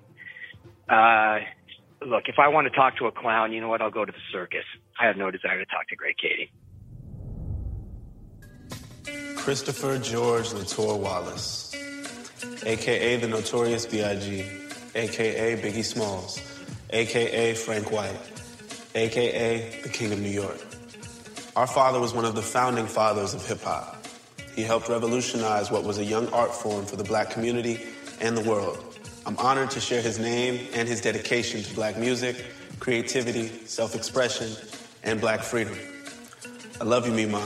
[0.89, 1.39] uh,
[2.07, 2.25] look.
[2.29, 3.83] If I want to talk to a clown, you know what?
[3.83, 4.65] I'll go to the circus.
[4.99, 6.51] I have no desire to talk to Greg Kading.
[9.37, 11.75] Christopher George Latour Wallace,
[12.65, 14.43] aka the Notorious B.I.G.,
[14.95, 16.41] aka Biggie Smalls,
[16.91, 18.19] aka Frank White,
[18.95, 20.74] aka the King of New York.
[21.57, 24.05] Our father was one of the founding fathers of hip hop.
[24.57, 27.81] He helped revolutionize what was a young art form for the black community
[28.21, 28.83] and the world.
[29.25, 32.45] I'm honored to share his name and his dedication to black music,
[32.81, 34.51] creativity, self expression,
[35.05, 35.79] and black freedom.
[36.81, 37.41] I love you, Mima.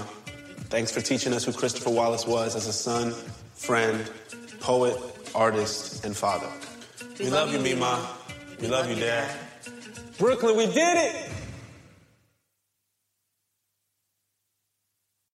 [0.71, 3.13] Thanks for teaching us who Christopher Wallace was as a son,
[3.55, 4.11] friend,
[4.61, 4.97] poet,
[5.35, 6.49] artist, and father.
[7.19, 8.09] We, we love, love, you, Mima.
[8.59, 9.37] We, we love, love you, Dad.
[10.19, 11.38] Brooklyn, we did it!